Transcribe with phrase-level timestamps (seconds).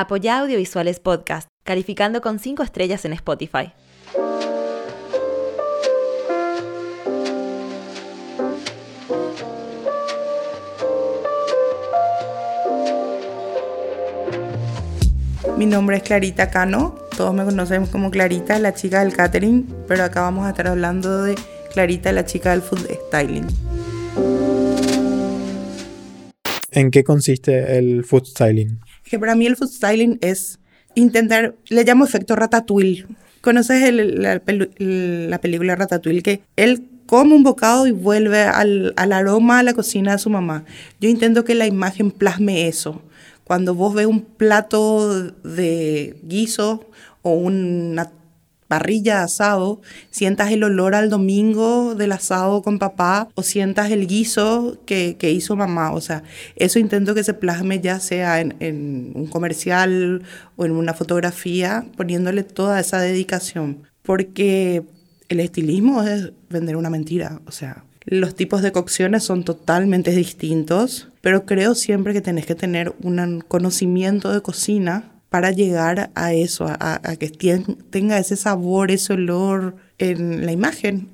[0.00, 3.70] Apoya Audiovisuales Podcast, calificando con 5 estrellas en Spotify.
[15.58, 20.04] Mi nombre es Clarita Cano, todos me conocemos como Clarita, la chica del catering, pero
[20.04, 21.34] acá vamos a estar hablando de
[21.74, 23.46] Clarita, la chica del food styling.
[26.70, 28.80] ¿En qué consiste el food styling?
[29.10, 30.58] Que para mí el food styling es
[30.94, 33.06] intentar, le llamo efecto ratatouille.
[33.40, 36.22] ¿Conoces el- la, la película Ratatouille?
[36.22, 40.28] Que él come un bocado y vuelve al, al aroma a la cocina de su
[40.30, 40.64] mamá.
[41.00, 43.02] Yo intento que la imagen plasme eso.
[43.44, 46.86] Cuando vos ves un plato de guiso
[47.22, 48.10] o una
[48.70, 49.80] parrilla asado,
[50.12, 55.32] sientas el olor al domingo del asado con papá o sientas el guiso que, que
[55.32, 55.90] hizo mamá.
[55.90, 56.22] O sea,
[56.54, 60.22] eso intento que se plasme ya sea en, en un comercial
[60.54, 63.82] o en una fotografía, poniéndole toda esa dedicación.
[64.02, 64.84] Porque
[65.28, 67.40] el estilismo es vender una mentira.
[67.46, 72.54] O sea, los tipos de cocciones son totalmente distintos, pero creo siempre que tenés que
[72.54, 78.36] tener un conocimiento de cocina para llegar a eso, a, a que tien- tenga ese
[78.36, 81.08] sabor, ese olor en la imagen.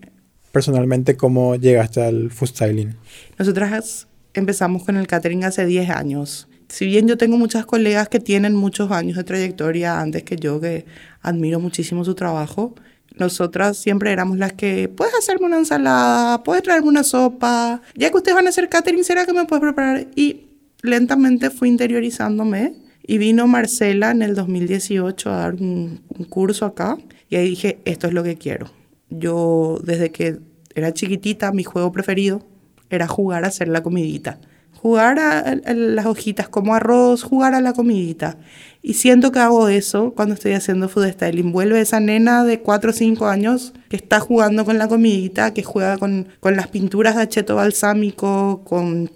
[0.52, 2.96] Personalmente, ¿cómo llegaste al food styling?
[3.38, 6.48] Nosotras empezamos con el catering hace 10 años.
[6.68, 10.60] Si bien yo tengo muchas colegas que tienen muchos años de trayectoria antes que yo,
[10.60, 10.86] que
[11.20, 12.74] admiro muchísimo su trabajo,
[13.14, 18.16] nosotras siempre éramos las que, puedes hacerme una ensalada, puedes traerme una sopa, ya que
[18.16, 20.06] ustedes van a hacer catering, ¿será que me puedes preparar?
[20.16, 20.46] Y
[20.82, 22.74] lentamente fui interiorizándome
[23.06, 28.08] y vino Marcela en el 2018 a dar un, curso acá y ahí dije, esto
[28.08, 28.70] es lo que quiero.
[29.10, 30.38] Yo desde que
[30.74, 32.42] era chiquitita, mi juego preferido
[32.90, 34.38] era jugar a hacer la comidita.
[34.72, 38.38] Jugar a, a las hojitas como arroz, jugar a la comidita.
[38.82, 41.52] Y siento que hago eso cuando estoy haciendo food styling.
[41.52, 45.62] Vuelve esa nena de 4 o 5 años que está jugando con la comidita, que
[45.62, 49.10] juega con, con las pinturas de acheto balsámico, con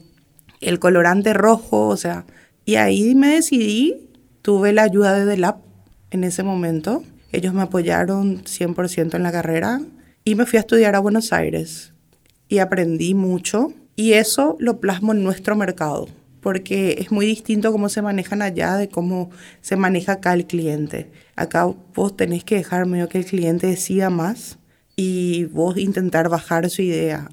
[0.60, 2.24] el colorante rojo, o sea.
[2.70, 3.96] Y ahí me decidí,
[4.42, 5.54] tuve la ayuda de The
[6.12, 7.02] en ese momento.
[7.32, 9.80] Ellos me apoyaron 100% en la carrera
[10.24, 11.92] y me fui a estudiar a Buenos Aires
[12.46, 16.06] y aprendí mucho y eso lo plasmo en nuestro mercado
[16.40, 19.30] porque es muy distinto cómo se manejan allá de cómo
[19.60, 21.10] se maneja acá el cliente.
[21.34, 24.60] Acá vos tenés que dejar medio que el cliente decida más
[24.94, 27.30] y vos intentar bajar su idea.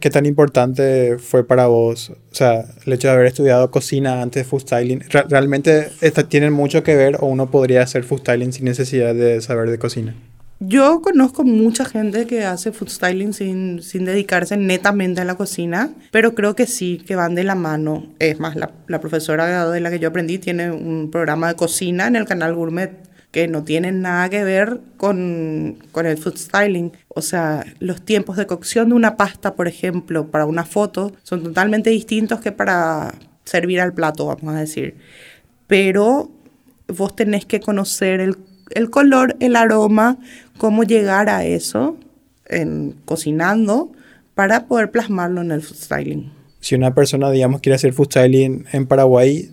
[0.00, 4.44] ¿Qué tan importante fue para vos, o sea, el hecho de haber estudiado cocina antes
[4.44, 5.00] de food styling?
[5.08, 9.14] Re- ¿Realmente esta- tienen mucho que ver o uno podría hacer food styling sin necesidad
[9.14, 10.14] de saber de cocina?
[10.58, 15.90] Yo conozco mucha gente que hace food styling sin, sin dedicarse netamente a la cocina,
[16.12, 18.06] pero creo que sí, que van de la mano.
[18.18, 22.06] Es más, la, la profesora de la que yo aprendí tiene un programa de cocina
[22.06, 22.90] en el canal Gourmet
[23.36, 26.92] que no tiene nada que ver con, con el food styling.
[27.08, 31.42] O sea, los tiempos de cocción de una pasta, por ejemplo, para una foto, son
[31.42, 33.12] totalmente distintos que para
[33.44, 34.94] servir al plato, vamos a decir.
[35.66, 36.30] Pero
[36.88, 38.38] vos tenés que conocer el,
[38.70, 40.16] el color, el aroma,
[40.56, 41.98] cómo llegar a eso
[42.46, 43.92] en, cocinando
[44.34, 46.32] para poder plasmarlo en el food styling.
[46.60, 49.50] Si una persona, digamos, quiere hacer food styling en Paraguay,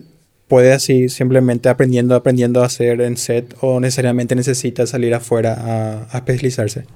[0.54, 6.06] puede así simplemente aprendiendo, aprendiendo a hacer en set o necesariamente necesita salir afuera a,
[6.12, 6.86] a especializarse.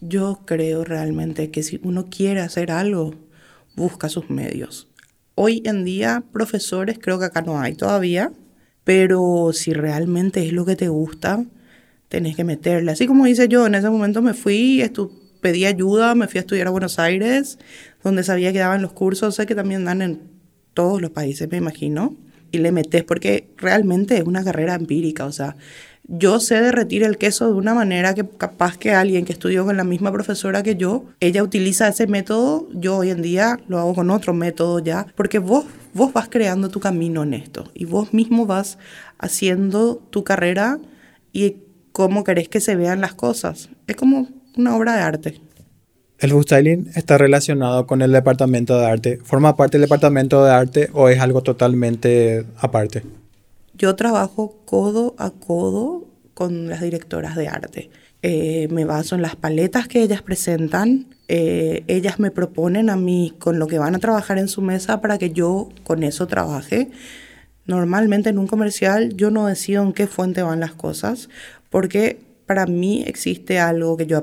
[0.00, 3.14] Yo creo realmente que si uno quiere hacer algo,
[3.76, 4.88] busca sus medios.
[5.34, 8.32] Hoy en día, profesores creo que acá no hay todavía,
[8.84, 11.44] pero si realmente es lo que te gusta,
[12.08, 12.90] tenés que meterle.
[12.90, 14.82] Así como hice yo, en ese momento me fui,
[15.42, 17.58] pedí ayuda, me fui a estudiar a Buenos Aires,
[18.02, 20.22] donde sabía que daban los cursos, sé que también dan en
[20.72, 22.16] todos los países, me imagino,
[22.50, 25.56] y le metes porque realmente es una carrera empírica, o sea,
[26.10, 29.76] yo sé derretir el queso de una manera que capaz que alguien que estudió con
[29.76, 33.94] la misma profesora que yo, ella utiliza ese método, yo hoy en día lo hago
[33.94, 38.14] con otro método ya, porque vos, vos vas creando tu camino en esto y vos
[38.14, 38.78] mismo vas
[39.18, 40.78] haciendo tu carrera
[41.32, 41.56] y
[41.92, 43.68] cómo querés que se vean las cosas.
[43.86, 45.40] Es como una obra de arte.
[46.18, 49.18] ¿El styling está relacionado con el departamento de arte?
[49.22, 53.04] ¿Forma parte del departamento de arte o es algo totalmente aparte?
[53.74, 57.90] Yo trabajo codo a codo con las directoras de arte.
[58.22, 61.06] Eh, me baso en las paletas que ellas presentan.
[61.28, 65.00] eh, ellas me proponen a mí con lo que van a trabajar en su mesa
[65.00, 66.90] para que yo con eso trabaje.
[67.66, 71.28] Normalmente en un comercial yo no decido en qué fuente van las cosas,
[71.70, 74.22] porque para mí existe algo que yo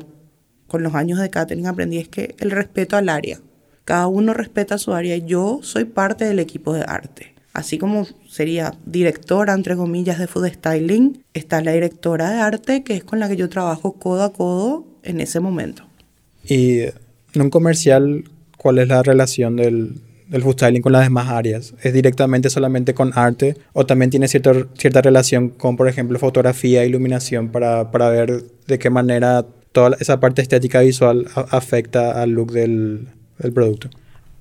[0.67, 3.39] con los años de catering aprendí, es que el respeto al área.
[3.83, 7.35] Cada uno respeta su área yo soy parte del equipo de arte.
[7.53, 12.95] Así como sería directora, entre comillas, de food styling, está la directora de arte, que
[12.95, 15.83] es con la que yo trabajo codo a codo en ese momento.
[16.43, 18.25] Y en un comercial,
[18.57, 21.75] ¿cuál es la relación del, del food styling con las demás áreas?
[21.81, 26.83] ¿Es directamente solamente con arte o también tiene cierta, cierta relación con, por ejemplo, fotografía,
[26.83, 29.45] iluminación, para, para ver de qué manera
[29.75, 33.89] toda esa parte estética visual afecta al look del, del producto?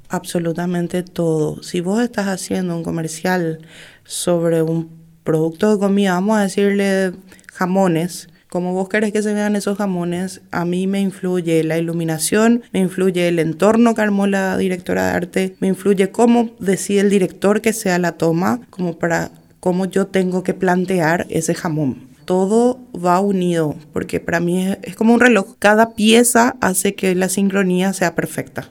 [0.08, 1.62] absolutamente todo.
[1.62, 3.58] Si vos estás haciendo un comercial
[4.04, 4.90] sobre un
[5.24, 7.12] producto de comida, vamos a decirle
[7.52, 12.62] jamones, como vos querés que se vean esos jamones, a mí me influye la iluminación,
[12.72, 17.10] me influye el entorno que armó la directora de arte, me influye cómo decide el
[17.10, 22.13] director que sea la toma, como para cómo yo tengo que plantear ese jamón.
[22.24, 25.56] Todo va unido, porque para mí es, es como un reloj.
[25.58, 28.70] Cada pieza hace que la sincronía sea perfecta.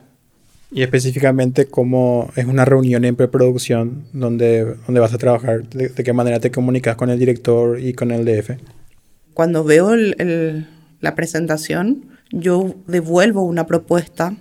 [0.74, 6.12] Y específicamente cómo es una reunión en preproducción donde, donde vas a trabajar, de, qué
[6.12, 8.58] manera te comunicas con el director y con el DF.
[9.34, 10.66] Cuando veo el,
[11.00, 14.34] la presentación, yo devuelvo una propuesta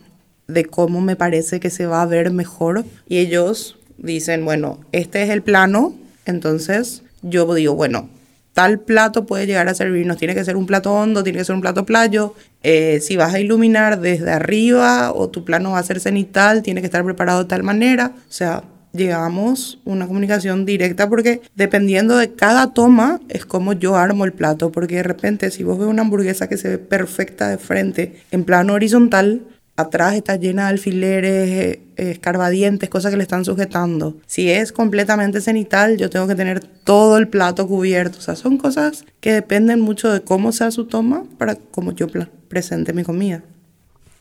[0.48, 5.22] de cómo me parece que se va a ver mejor y ellos dicen, bueno, este
[5.22, 5.94] es el plano,
[6.26, 8.10] entonces yo digo, bueno,
[8.54, 10.18] tal plato puede llegar a servirnos.
[10.18, 12.36] Tiene que ser un plato hondo, tiene que ser un plato playo.
[12.62, 16.82] Eh, si vas a iluminar desde arriba o tu plano va a ser cenital, tiene
[16.82, 18.14] que estar preparado de tal manera.
[18.16, 18.64] O sea,
[18.94, 24.72] llegamos una comunicación directa porque dependiendo de cada toma es como yo armo el plato.
[24.72, 28.44] Porque de repente si vos ves una hamburguesa que se ve perfecta de frente en
[28.44, 29.42] plano horizontal,
[29.76, 34.16] atrás está llena de alfileres, eh, escarbadientes, cosas que le están sujetando.
[34.26, 38.20] Si es completamente cenital, yo tengo que tener todo el plato cubierto.
[38.20, 42.08] O sea, son cosas que dependen mucho de cómo sea su toma para cómo yo
[42.48, 43.44] presente mi comida.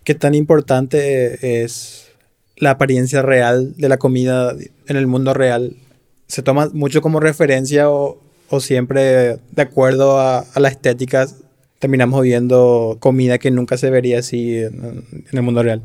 [0.05, 2.09] ¿Qué tan importante es
[2.57, 4.55] la apariencia real de la comida
[4.89, 5.77] en el mundo real?
[6.27, 8.19] ¿Se toma mucho como referencia o,
[8.61, 11.27] siempre de acuerdo a, a la estética
[11.83, 15.03] terminamos viendo comida que nunca se vería así en,
[15.33, 15.83] el mundo real.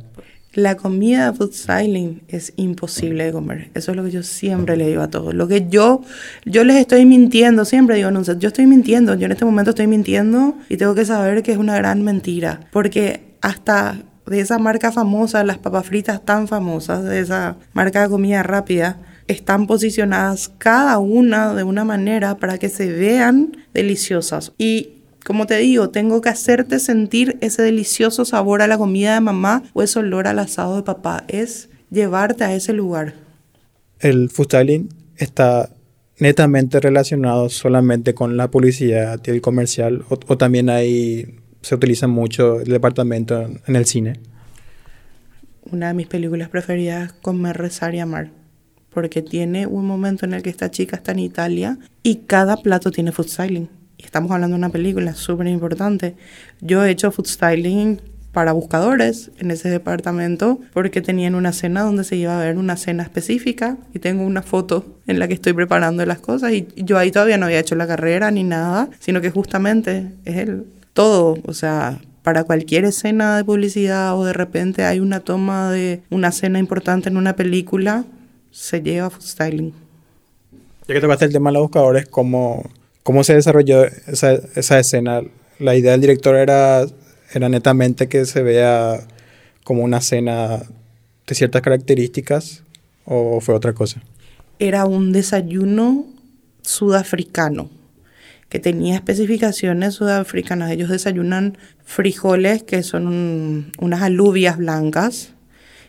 [0.54, 3.72] La comida de food styling es imposible de comer.
[3.74, 5.34] Eso es lo que yo siempre le digo a todos.
[5.34, 6.04] Lo que yo,
[6.46, 9.88] yo les estoy mintiendo, siempre digo, no, yo estoy mintiendo, yo en este momento estoy
[9.88, 12.60] mintiendo y tengo que saber que es una gran mentira.
[12.72, 13.98] Porque hasta
[14.28, 19.00] de esa marca famosa, las papas fritas tan famosas, de esa marca de comida rápida,
[19.28, 24.54] están posicionadas cada una de una manera para que se vean deliciosas.
[24.60, 24.97] Y
[25.28, 29.62] como te digo, tengo que hacerte sentir ese delicioso sabor a la comida de mamá
[29.74, 31.26] o ese olor al asado de papá.
[31.28, 33.16] Es llevarte a ese lugar.
[34.00, 34.88] El food styling
[35.18, 35.70] está
[36.18, 42.62] netamente relacionado solamente con la publicidad y el comercial o, también ahí se utiliza mucho
[42.62, 44.22] el departamento en el cine.
[45.70, 48.30] Una de mis películas preferidas es Comer, Rezar y Amar
[48.92, 52.92] porque tiene un momento en el que esta chica está en Italia y cada plato
[52.92, 56.16] tiene food styling estamos hablando de una película súper importante.
[56.62, 58.02] Yo he hecho food styling
[58.32, 62.78] para buscadores en ese departamento porque tenían una cena donde se iba a ver una
[62.78, 67.00] cena específica y tengo una foto en la que estoy preparando las cosas y yo
[67.00, 71.38] ahí todavía no había hecho la carrera ni nada, sino que justamente es el todo,
[71.46, 76.32] o sea, para cualquier escena de publicidad o de repente hay una toma de una
[76.32, 78.04] cena importante en una película,
[78.52, 79.74] se lleva food styling.
[80.88, 82.64] Ya que tocaste el tema de los buscadores, ¿cómo,
[83.08, 85.22] ¿Cómo se desarrolló esa, esa, escena?
[85.60, 86.86] ¿La idea del director era,
[87.34, 89.00] era netamente que se vea
[89.64, 90.62] como una escena
[91.26, 92.64] de ciertas características
[93.06, 94.02] o fue otra cosa?
[94.60, 96.06] Era un desayuno
[96.64, 97.70] sudafricano
[98.50, 100.70] que tenía especificaciones sudafricanas.
[100.72, 105.30] Ellos desayunan frijoles que son unas alubias blancas.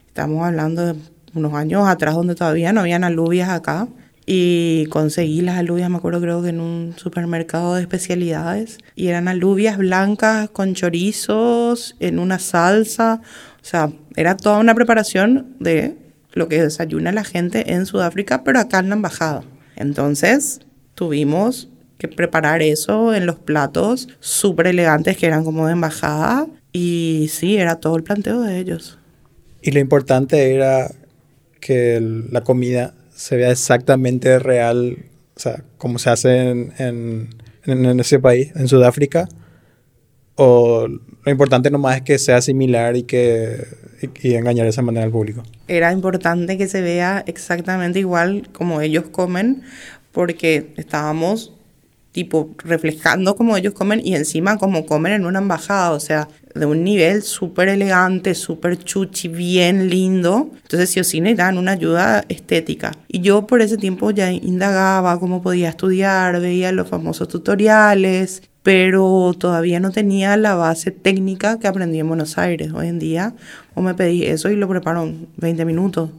[0.06, 1.00] Estamos hablando de
[1.34, 3.88] unos años atrás donde todavía no habían alubias acá
[4.30, 9.26] y conseguí las alubias, me acuerdo creo que en un supermercado de especialidades, y eran
[9.26, 15.96] alubias blancas con chorizos en una salsa, o sea, era toda una preparación de
[16.34, 19.44] lo que desayuna la gente en Sudáfrica, pero acá en la embajada.
[19.76, 20.60] Entonces,
[20.94, 27.30] tuvimos que preparar eso en los platos súper elegantes que eran como de embajada, y
[27.32, 28.98] sí, era todo el planteo de ellos.
[29.62, 30.90] Y lo importante era
[31.60, 31.98] que
[32.30, 34.96] la comida se vea exactamente real,
[35.36, 36.72] o sea, como se hace en,
[37.64, 39.28] en, ese país, en Sudáfrica,
[40.36, 43.66] o lo importante nomás es que sea similar y que
[44.22, 45.42] y, engañar de esa manera al público.
[45.66, 49.62] Era importante que se vea exactamente igual como ellos comen,
[50.12, 51.57] porque estábamos
[52.12, 56.66] tipo reflejando como ellos comen y encima como comen en una embajada, o sea, de
[56.66, 60.50] un nivel súper elegante, súper chuchi, bien lindo.
[60.62, 62.92] Entonces sí o sí necesitan una ayuda estética.
[63.06, 69.34] Y yo por ese tiempo ya indagaba cómo podía estudiar, veía los famosos tutoriales, pero
[69.38, 72.72] todavía no tenía la base técnica que aprendí en Buenos Aires.
[72.74, 73.34] Hoy en día,
[73.74, 76.10] o me pedí eso y lo preparo en 20 minutos,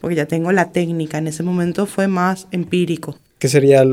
[0.00, 1.18] porque ya tengo la técnica.
[1.18, 3.18] En ese momento fue más empírico.
[3.38, 3.84] ¿Qué sería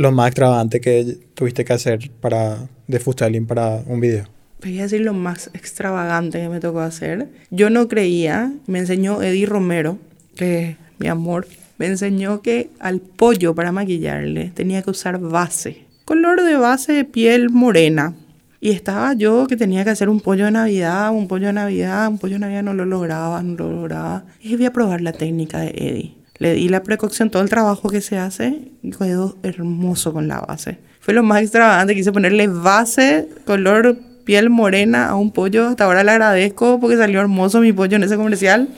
[0.00, 4.24] lo más extravagante que tuviste que hacer para, de freestyling para un video?
[4.62, 7.28] voy a decir lo más extravagante que me tocó hacer.
[7.50, 9.98] Yo no creía, me enseñó Eddie Romero,
[10.36, 11.46] que mi amor,
[11.78, 17.04] me enseñó que al pollo para maquillarle tenía que usar base, color de base de
[17.04, 18.14] piel morena.
[18.62, 22.08] Y estaba yo que tenía que hacer un pollo de Navidad, un pollo de Navidad,
[22.08, 24.24] un pollo de Navidad no lo lograba, no lo lograba.
[24.42, 26.19] Y voy a probar la técnica de Eddie.
[26.40, 30.40] Le di la precaución, todo el trabajo que se hace y quedó hermoso con la
[30.40, 30.78] base.
[30.98, 35.68] Fue lo más extravagante, quise ponerle base, color piel morena a un pollo.
[35.68, 38.68] Hasta ahora le agradezco porque salió hermoso mi pollo en ese comercial.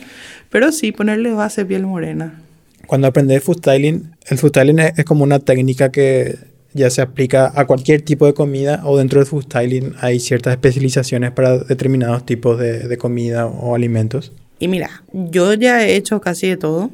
[0.51, 2.43] Pero sí, ponerle base piel morena.
[2.89, 6.37] Cuando aprendes food styling, el food styling es, como una técnica que
[6.75, 10.53] ya se aplica a cualquier tipo de comida o dentro del food styling hay ciertas
[10.53, 14.33] especializaciones para determinados tipos de, de comida o alimentos.
[14.59, 16.91] Y mira, yo ya he hecho casi de todo,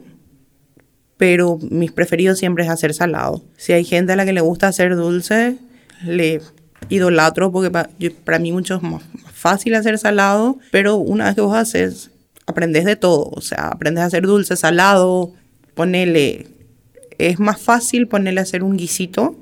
[1.18, 3.44] pero mis preferidos siempre es hacer salado.
[3.56, 5.58] Si hay gente a la que le gusta hacer dulce,
[6.06, 6.40] le
[6.88, 9.02] idolatro porque para, mí mucho es más
[9.34, 12.12] fácil hacer salado, pero una vez que vos haces,
[12.46, 15.32] aprendes de todo, o sea, aprendes a hacer dulce, salado,
[15.74, 16.46] ponele,
[17.18, 19.36] es más fácil ponerle a hacer un guisito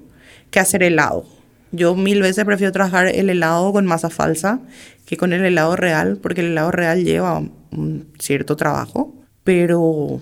[0.50, 1.26] que hacer helado.
[1.72, 4.60] Yo mil veces prefiero trabajar el helado con masa falsa
[5.04, 9.14] que con el helado real, porque el helado real lleva un cierto trabajo,
[9.44, 10.20] pero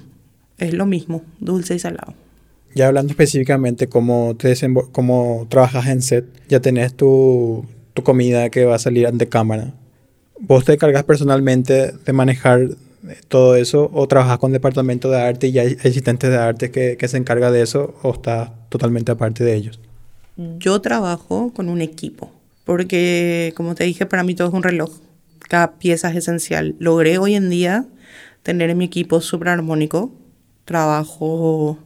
[0.65, 2.15] es lo mismo, dulce y salado.
[2.75, 4.55] Ya hablando específicamente cómo, te
[4.91, 9.75] cómo trabajas en set, ya tenés tu, tu comida que va a salir ante cámara.
[10.41, 12.71] ¿Vos te cargas personalmente de manejar
[13.29, 17.09] todo eso o trabajas con departamento de arte y hay asistentes de arte que, que
[17.09, 19.79] se encarga de eso o estás totalmente aparte de ellos?
[20.37, 22.33] Yo trabajo con un equipo
[22.65, 24.91] porque, como te dije, para mí todo es un reloj.
[25.49, 26.75] Cada pieza es esencial.
[26.79, 27.87] Logré hoy en día
[28.43, 30.13] tener en mi equipo súper armónico.
[30.65, 31.79] Trabajo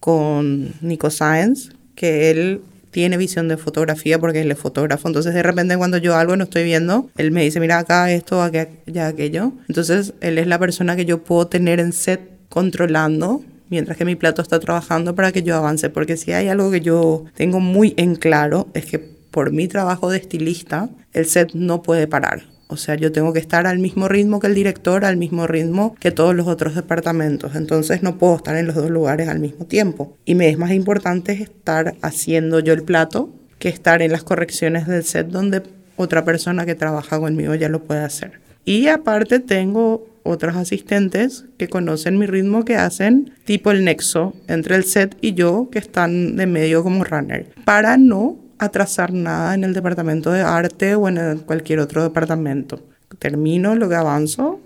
[0.00, 2.60] con Nico Science, que él
[2.92, 5.08] tiene visión de fotografía porque él es fotógrafo.
[5.08, 8.42] Entonces, de repente, cuando yo algo no estoy viendo, él me dice, mira acá esto,
[8.42, 9.52] acá, ya aquello.
[9.68, 14.14] Entonces, él es la persona que yo puedo tener en set controlando mientras que mi
[14.14, 15.88] plato está trabajando para que yo avance.
[15.88, 20.10] Porque si hay algo que yo tengo muy en claro, es que por mi trabajo
[20.10, 22.42] de estilista, el set no puede parar.
[22.72, 25.94] O sea, yo tengo que estar al mismo ritmo que el director, al mismo ritmo
[26.00, 27.54] que todos los otros departamentos.
[27.54, 30.16] Entonces no puedo estar en los dos lugares al mismo tiempo.
[30.24, 34.86] Y me es más importante estar haciendo yo el plato que estar en las correcciones
[34.88, 35.62] del set donde
[35.96, 38.40] otra persona que trabaja conmigo ya lo puede hacer.
[38.64, 44.76] Y aparte tengo otros asistentes que conocen mi ritmo que hacen tipo el nexo entre
[44.76, 49.64] el set y yo que están de medio como runner para no atrasar nada en
[49.64, 52.80] el departamento de arte o en cualquier otro departamento.
[53.18, 54.60] Termino lo que avanzo,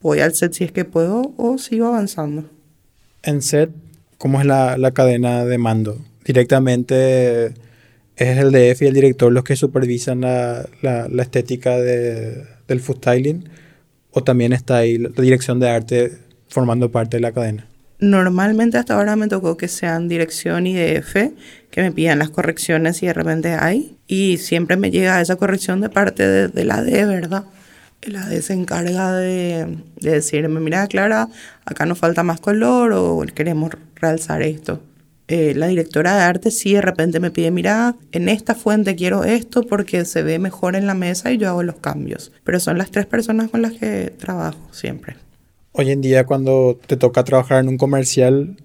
[0.00, 2.48] voy al set si es que puedo o sigo avanzando.
[3.22, 3.70] En set,
[4.18, 5.98] ¿cómo es la, la cadena de mando?
[6.24, 7.54] Directamente
[8.16, 12.80] es el DF y el director los que supervisan la, la, la estética de, del
[12.80, 13.48] food styling
[14.10, 16.12] o también está ahí la dirección de arte
[16.48, 17.66] formando parte de la cadena.
[18.00, 21.14] Normalmente hasta ahora me tocó que sean dirección y DF,
[21.70, 23.96] que me pidan las correcciones si de repente hay.
[24.06, 27.44] Y siempre me llega esa corrección de parte de, la D, ¿verdad?
[28.02, 31.28] La D se encarga de, decirme, mira Clara,
[31.64, 34.82] acá nos falta más color o queremos realzar esto.
[35.26, 39.24] Eh, la directora de arte sí de repente me pide, mira, en esta fuente quiero
[39.24, 42.30] esto porque se ve mejor en la mesa y yo hago los cambios.
[42.44, 45.16] Pero son las tres personas con las que trabajo siempre.
[45.76, 48.56] Hoy en día cuando te toca trabajar en un comercial,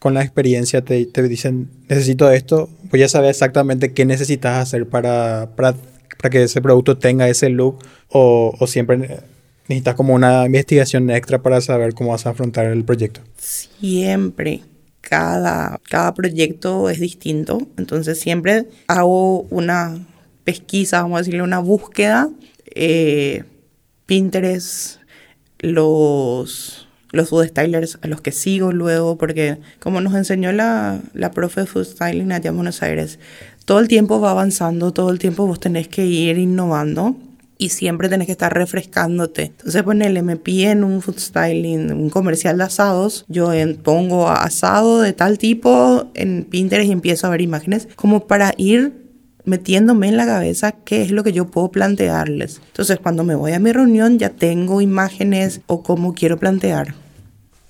[0.00, 4.88] con la experiencia te, te dicen, necesito esto, pues ya sabes exactamente qué necesitas hacer
[4.88, 5.76] para, para,
[6.18, 9.20] para que ese producto tenga ese look o, o, siempre
[9.68, 13.20] necesitas como una investigación extra para saber cómo vas a afrontar el proyecto.
[13.36, 14.62] Siempre.
[15.02, 20.04] Cada, cada proyecto es distinto, entonces siempre hago una
[20.42, 22.28] pesquisa, vamos a decirle, una búsqueda.
[22.74, 23.44] Eh,
[24.06, 24.98] Pinterest,
[25.58, 31.30] los, los food stylers a los que sigo luego, porque como nos enseñó la, la
[31.32, 33.18] profe de food styling allá en Buenos Aires,
[33.64, 37.16] todo el tiempo va avanzando, todo el tiempo vos tenés que ir innovando.
[37.58, 39.44] y siempre tenés que estar refrescándote.
[39.44, 43.50] Entonces, ponele, me piden un food styling, un comercial de asados, yo
[43.82, 49.05] pongo asado de tal tipo en Pinterest y empiezo a ver imágenes como para ir
[49.46, 52.60] metiéndome en la cabeza qué es lo que yo puedo plantearles.
[52.66, 56.94] Entonces, cuando me voy a mi reunión ya tengo imágenes o cómo quiero plantear.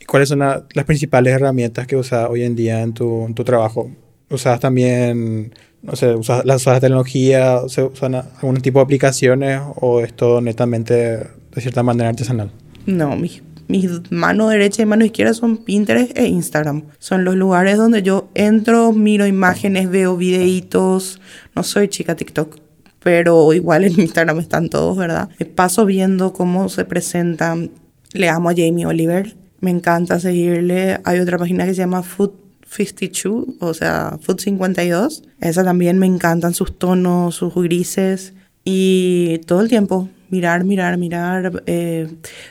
[0.06, 3.90] ¿Cuáles son las principales herramientas que usas hoy en día en tu, en tu trabajo?
[4.28, 5.52] ¿Usas también
[5.86, 10.40] no sé, usas, las usas tecnología, se usan algún tipo de aplicaciones o es todo
[10.40, 12.50] netamente de cierta manera artesanal?
[12.86, 16.82] No, mis, mis mano derecha y mano izquierda son Pinterest e Instagram.
[16.98, 21.20] Son los lugares donde yo entro, miro imágenes, veo videitos.
[21.54, 22.58] No soy chica TikTok,
[23.02, 25.28] pero igual en Instagram están todos, ¿verdad?
[25.38, 27.70] Me paso viendo cómo se presentan.
[28.12, 29.36] Le amo a Jamie Oliver.
[29.60, 31.00] Me encanta seguirle.
[31.04, 32.32] Hay otra página que se llama Food
[32.68, 35.22] 52, o sea, Food 52.
[35.40, 38.34] Esa también me encantan sus tonos, sus grises.
[38.64, 42.08] Y todo el tiempo, mirar, mirar, mirar, eh,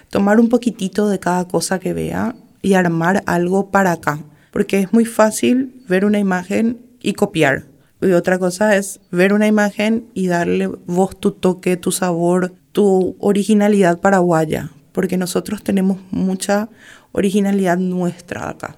[0.09, 4.19] tomar un poquitito de cada cosa que vea y armar algo para acá.
[4.51, 7.65] Porque es muy fácil ver una imagen y copiar.
[8.01, 13.15] Y otra cosa es ver una imagen y darle voz, tu toque, tu sabor, tu
[13.19, 14.71] originalidad paraguaya.
[14.91, 16.69] Porque nosotros tenemos mucha
[17.11, 18.77] originalidad nuestra acá.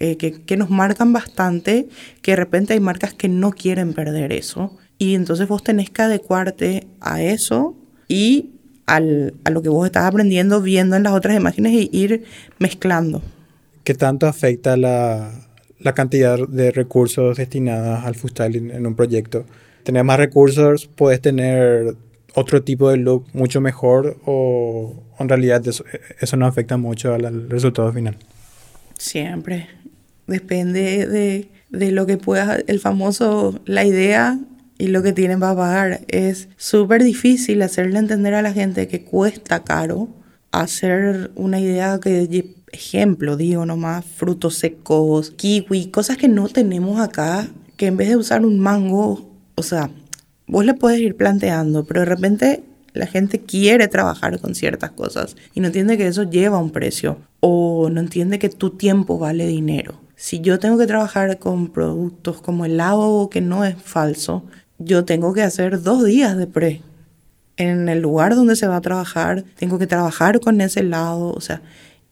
[0.00, 1.88] Eh, que, nos marcan bastante,
[2.22, 4.76] que de repente hay marcas que no quieren perder eso.
[4.96, 7.74] Y entonces vos tenés que adecuarte a eso
[8.08, 8.50] y
[8.86, 12.24] al, a lo que vos estás aprendiendo viendo en las otras imágenes e ir
[12.58, 13.22] mezclando.
[13.84, 15.30] ¿Qué tanto afecta la,
[15.78, 19.44] la cantidad de recursos destinados al freestyling en un proyecto?
[19.84, 20.86] ¿Tener más recursos?
[20.86, 21.94] ¿Puedes tener
[22.34, 24.16] otro tipo de look mucho mejor?
[24.24, 25.84] ¿O en realidad eso,
[26.20, 28.16] eso no afecta mucho al resultado final?
[28.98, 29.68] Siempre
[30.26, 34.38] depende de, de lo que puedas, el famoso, la idea
[34.78, 36.00] y lo que tienen para pagar.
[36.08, 40.08] Es súper difícil hacerle entender a la gente que cuesta caro
[40.52, 47.48] hacer una idea que, ejemplo, digo nomás, frutos secos, kiwi, cosas que no tenemos acá,
[47.76, 49.90] que en vez de usar un mango, o sea,
[50.46, 52.62] vos le puedes ir planteando, pero de repente
[52.94, 57.18] la gente quiere trabajar con ciertas cosas y no entiende que eso lleva un precio
[57.40, 60.00] o no entiende que tu tiempo vale dinero.
[60.16, 64.44] Si yo tengo que trabajar con productos como el agua que no es falso,
[64.78, 66.82] yo tengo que hacer dos días de pre.
[67.56, 71.40] En el lugar donde se va a trabajar, tengo que trabajar con ese lado, o
[71.40, 71.60] sea,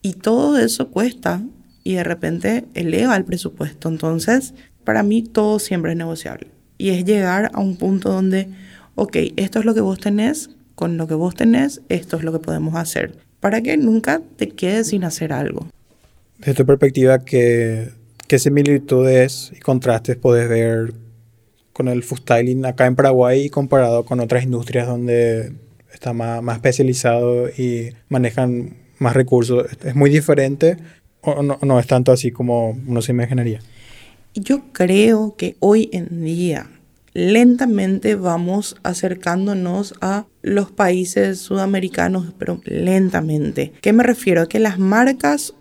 [0.01, 1.41] y todo eso cuesta
[1.83, 3.87] y de repente eleva el presupuesto.
[3.87, 6.47] Entonces, para mí todo siempre es negociable.
[6.77, 8.49] Y es llegar a un punto donde,
[8.95, 12.33] ok, esto es lo que vos tenés, con lo que vos tenés, esto es lo
[12.33, 13.15] que podemos hacer.
[13.39, 15.67] Para que nunca te quedes sin hacer algo.
[16.39, 17.89] Desde tu perspectiva, ¿qué,
[18.27, 20.93] qué similitudes y contrastes puedes ver
[21.77, 22.21] con el food
[22.65, 25.53] acá en Paraguay comparado con otras industrias donde
[25.93, 29.67] está más, más especializado y manejan más recursos?
[29.83, 30.77] ¿Es muy diferente
[31.21, 33.59] o no, no es tanto así como uno se imaginaría?
[34.33, 36.67] Yo creo que hoy en día
[37.13, 43.71] lentamente vamos acercándonos a los países sudamericanos, pero lentamente.
[43.81, 44.41] ¿Qué me refiero?
[44.41, 45.53] A que las marcas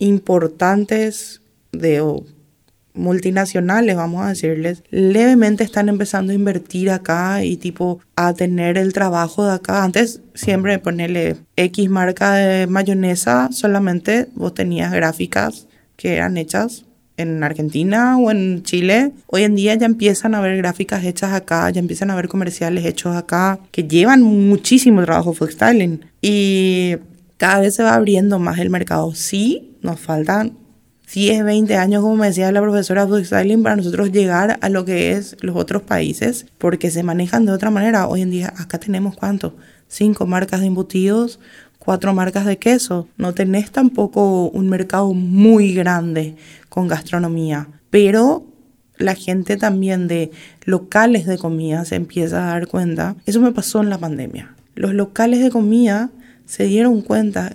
[0.00, 2.00] importantes de
[2.94, 8.92] multinacionales, vamos a decirles, levemente están empezando a invertir acá y tipo a tener el
[8.92, 9.84] trabajo de acá.
[9.84, 16.84] Antes siempre ponerle X marca de mayonesa, solamente vos tenías gráficas que eran hechas
[17.16, 19.12] en Argentina o en Chile.
[19.26, 22.84] Hoy en día ya empiezan a haber gráficas hechas acá, ya empiezan a haber comerciales
[22.84, 26.04] hechos acá, que llevan muchísimo trabajo food styling.
[26.20, 26.96] Y
[27.36, 29.14] cada vez se va abriendo más el mercado.
[29.14, 30.61] Sí, nos faltan
[31.12, 35.12] 10, 20 años, como me decía la profesora styling, para nosotros llegar a lo que
[35.12, 38.08] es los otros países, porque se manejan de otra manera.
[38.08, 39.54] Hoy en día acá tenemos cuánto?
[39.88, 41.38] Cinco marcas de embutidos,
[41.78, 43.08] cuatro marcas de queso.
[43.18, 46.36] No tenés tampoco un mercado muy grande
[46.70, 48.46] con gastronomía, pero
[48.96, 50.30] la gente también de
[50.64, 53.16] locales de comida se empieza a dar cuenta.
[53.26, 54.54] Eso me pasó en la pandemia.
[54.74, 56.10] Los locales de comida
[56.46, 57.54] se dieron cuenta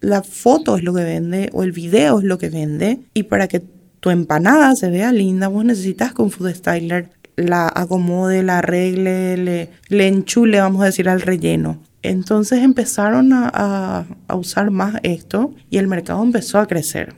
[0.00, 3.48] la foto es lo que vende o el video es lo que vende y para
[3.48, 3.62] que
[4.00, 9.68] tu empanada se vea linda vos necesitas un food styler la acomode, la arregle, le,
[9.88, 11.78] le enchule, vamos a decir, al relleno.
[12.02, 17.14] Entonces empezaron a, a usar más esto y el mercado empezó a crecer.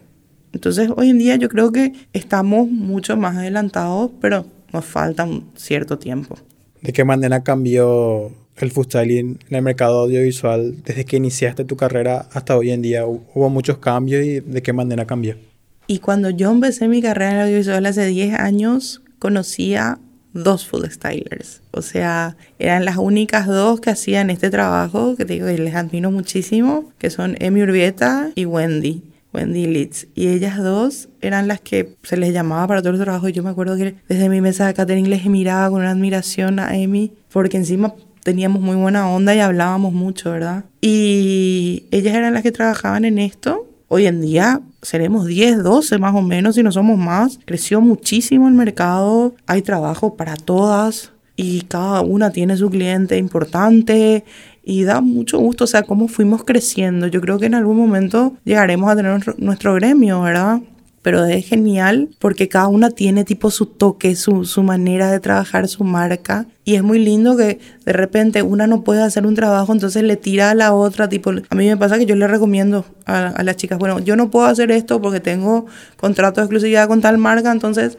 [0.53, 5.51] Entonces hoy en día yo creo que estamos mucho más adelantados, pero nos falta un
[5.55, 6.37] cierto tiempo.
[6.81, 12.29] ¿De qué manera cambió el styling en el mercado audiovisual desde que iniciaste tu carrera
[12.33, 13.07] hasta hoy en día?
[13.07, 15.37] ¿Hubo muchos cambios y de qué manera cambió?
[15.87, 19.99] Y cuando yo empecé mi carrera en audiovisual hace 10 años, conocía
[20.33, 21.61] dos food stylers.
[21.73, 25.75] O sea, eran las únicas dos que hacían este trabajo, que te digo que les
[25.75, 29.03] admiro muchísimo, que son Emi Urbieta y Wendy.
[29.33, 30.09] Wendy Leeds.
[30.15, 33.29] Y ellas dos eran las que se les llamaba para todo el trabajo.
[33.29, 36.59] Y yo me acuerdo que desde mi mesa de catering les miraba con una admiración
[36.59, 40.65] a Emi, porque encima teníamos muy buena onda y hablábamos mucho, ¿verdad?
[40.81, 43.67] Y ellas eran las que trabajaban en esto.
[43.89, 47.39] Hoy en día seremos 10, 12 más o menos, si no somos más.
[47.45, 54.25] Creció muchísimo el mercado, hay trabajo para todas y cada una tiene su cliente importante
[54.65, 57.07] y da mucho gusto, o sea, cómo fuimos creciendo.
[57.07, 60.61] Yo creo que en algún momento llegaremos a tener nuestro, gremio, ¿verdad?
[61.03, 65.67] Pero es genial porque cada una tiene tipo su toque, su, su manera de trabajar,
[65.67, 66.47] su marca.
[66.65, 70.17] Y es muy lindo que de repente una no puede hacer un trabajo, entonces le
[70.17, 71.09] tira a la otra.
[71.09, 74.31] Tipo, a mí me pasa que yo le recomiendo a, las chicas, bueno, yo no
[74.31, 77.99] puedo hacer esto porque tengo contrato de exclusividad con tal marca, entonces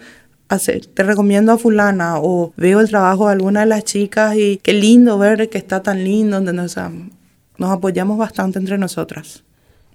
[0.93, 4.73] te recomiendo a fulana o veo el trabajo de alguna de las chicas y qué
[4.73, 6.77] lindo ver que está tan lindo, nos
[7.71, 9.43] apoyamos bastante entre nosotras.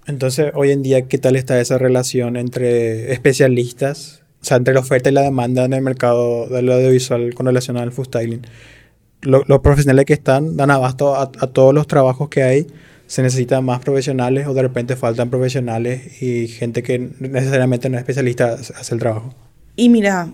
[0.07, 4.79] Entonces, hoy en día, ¿qué tal está esa relación entre especialistas, o sea, entre la
[4.79, 8.41] oferta y la demanda en el mercado del audiovisual con relación al food styling?
[9.21, 12.67] los profesionales que están dan abasto a, a todos los trabajos que hay
[13.09, 18.01] se necesitan más profesionales o de repente faltan profesionales y gente que necesariamente no es
[18.01, 19.33] especialista hace el trabajo.
[19.75, 20.31] Y mira,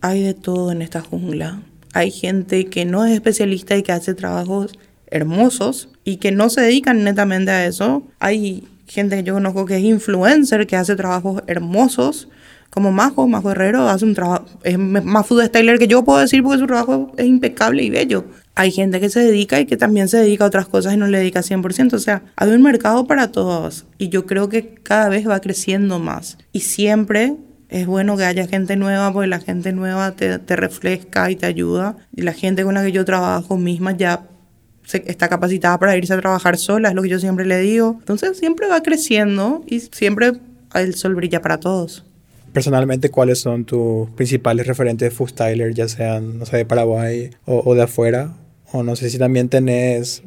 [0.00, 1.62] hay de todo en esta jungla.
[1.94, 6.60] Hay gente que no es especialista y que hace trabajos hermosos y que no se
[6.60, 8.02] dedican netamente a eso.
[8.18, 12.28] Hay gente que yo conozco que es influencer, que hace trabajos hermosos,
[12.70, 16.42] como Majo, Majo Herrero, hace un trabajo, es más food styler que yo puedo decir
[16.42, 18.26] porque su trabajo es impecable y bello.
[18.54, 21.06] Hay gente que se dedica y que también se dedica a otras cosas y no
[21.06, 21.94] le dedica 100%.
[21.94, 25.98] O sea, hay un mercado para todos y yo creo que cada vez va creciendo
[25.98, 26.36] más.
[26.52, 27.36] Y siempre
[27.68, 31.46] es bueno que haya gente nueva porque la gente nueva te, te refresca y te
[31.46, 31.96] ayuda.
[32.14, 34.26] Y la gente con la que yo trabajo misma ya
[34.92, 37.96] está capacitada para irse a trabajar sola, es lo que yo siempre le digo.
[37.98, 40.32] Entonces siempre va creciendo y siempre
[40.74, 42.04] el sol brilla para todos.
[42.52, 47.30] Personalmente, ¿cuáles son tus principales referentes de food styler, ya sean, no sé, de Paraguay
[47.44, 48.32] o, o de afuera?
[48.72, 50.22] O no sé si también tenés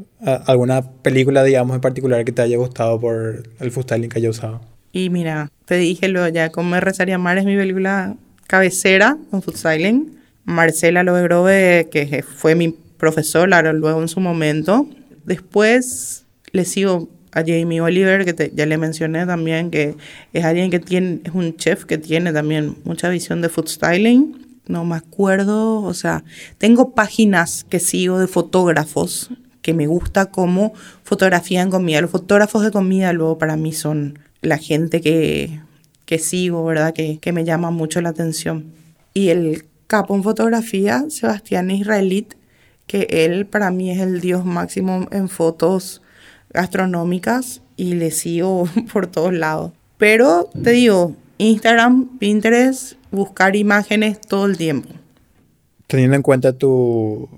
[0.46, 4.30] alguna película, digamos, en particular que te haya gustado por el food styling que haya
[4.30, 4.62] usado.
[4.92, 8.16] Y mira, te dije lo ya, como Rezaría Mar es mi película
[8.48, 10.18] cabecera con food styling.
[10.44, 14.88] Marcela Loegrove, que fue mi profesor, luego en su momento.
[15.26, 19.96] Después le sigo a Jamie Oliver, que ya le mencioné también, que
[20.34, 24.38] es alguien que tiene, es un chef que tiene también mucha visión de food styling.
[24.68, 26.24] No me acuerdo, o sea,
[26.60, 29.32] tengo páginas que sigo de fotógrafos
[29.64, 32.02] que me gusta cómo fotografían comida.
[32.02, 35.60] Los fotógrafos de comida luego para mí son la gente que,
[36.06, 36.94] que sigo, ¿verdad?
[36.94, 38.74] Que, que me llama mucho la atención.
[39.16, 42.36] Y el capo en fotografía, Sebastián Israelit,
[42.92, 46.02] que él para mí es el dios máximo en fotos
[46.50, 49.72] gastronómicas y le sigo por todos lados.
[49.98, 54.90] Pero te digo, Instagram, Pinterest, buscar imágenes todo el tiempo.
[55.88, 57.30] Teniendo en cuenta tu,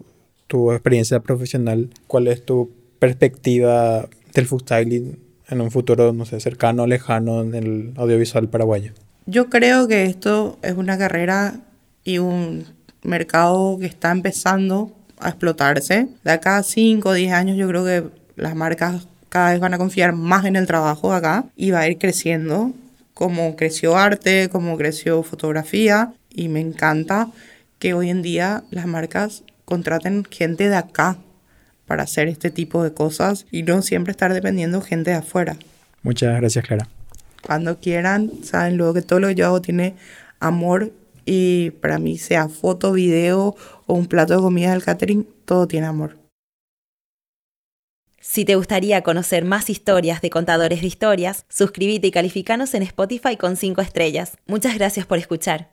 [0.47, 6.39] tu experiencia profesional, ¿cuál es tu perspectiva del food styling en un futuro, no sé,
[6.39, 8.93] cercano, lejano en el audiovisual paraguayo?
[9.27, 11.59] Yo creo que esto es una carrera
[12.03, 12.65] y un
[13.03, 14.91] mercado que está empezando
[15.23, 16.07] a explotarse.
[16.23, 18.03] De acá a 5 o 10 años yo creo que
[18.35, 21.87] las marcas cada vez van a confiar más en el trabajo acá y va a
[21.89, 22.71] ir creciendo
[23.13, 27.29] como creció arte, como creció fotografía y me encanta
[27.79, 31.17] que hoy en día las marcas contraten gente de acá
[31.85, 35.57] para hacer este tipo de cosas y no siempre estar dependiendo de gente de afuera.
[36.01, 36.87] Muchas gracias, Clara.
[37.41, 39.95] Cuando quieran, saben luego que todo lo que yo hago tiene
[40.39, 40.91] amor
[41.25, 43.55] y para mí sea foto, video
[43.85, 46.17] o un plato de comida del catering, todo tiene amor.
[48.19, 53.35] Si te gustaría conocer más historias de contadores de historias, suscríbete y calificanos en Spotify
[53.35, 54.37] con 5 estrellas.
[54.47, 55.69] Muchas gracias por escuchar.